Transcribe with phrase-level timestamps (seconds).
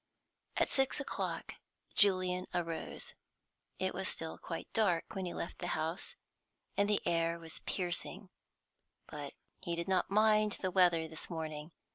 [0.57, 1.57] At six o'clock
[1.93, 3.13] Julian arose.
[3.77, 6.15] It was still quite dark when he left the house,
[6.75, 8.31] and the air was piercing.
[9.05, 11.71] But he did not mind the weather this morning.